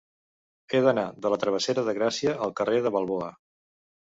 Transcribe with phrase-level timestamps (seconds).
[0.71, 3.31] He d'anar de la travessera de Gràcia al carrer de Balboa.